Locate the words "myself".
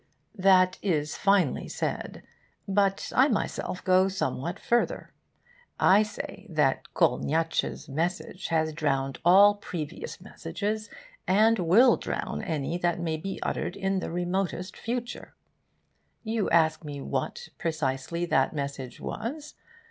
3.27-3.83